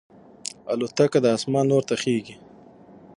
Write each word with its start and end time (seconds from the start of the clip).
الوتکه 0.73 1.19
د 1.21 1.25
اسمان 1.37 1.65
لور 1.69 1.83
ته 1.89 1.95
خېژي. 2.01 2.35